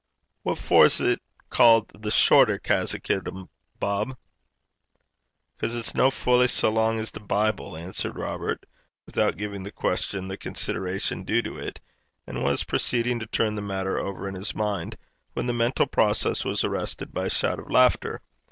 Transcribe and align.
'What 0.41 0.57
for 0.57 0.89
's 0.89 0.97
't 0.99 1.21
ca'd 1.51 1.91
the 1.93 2.09
Shorter 2.09 2.57
Carritchis, 2.57 3.47
Bob?' 3.79 4.17
''Cause 5.59 5.75
it's 5.75 5.93
no 5.93 6.09
fully 6.09 6.47
sae 6.47 6.69
lang's 6.69 7.11
the 7.11 7.19
Bible,' 7.19 7.77
answered 7.77 8.17
Robert, 8.17 8.65
without 9.05 9.37
giving 9.37 9.61
the 9.61 9.71
question 9.71 10.27
the 10.27 10.37
consideration 10.37 11.23
due 11.23 11.43
to 11.43 11.59
it, 11.59 11.79
and 12.25 12.41
was 12.41 12.63
proceeding 12.63 13.19
to 13.19 13.27
turn 13.27 13.53
the 13.53 13.61
matter 13.61 13.99
over 13.99 14.27
in 14.27 14.33
his 14.33 14.55
mind, 14.55 14.97
when 15.33 15.45
the 15.45 15.53
mental 15.53 15.85
process 15.85 16.43
was 16.43 16.63
arrested 16.63 17.13
by 17.13 17.27
a 17.27 17.29
shout 17.29 17.59
of 17.59 17.69
laughter. 17.69 18.23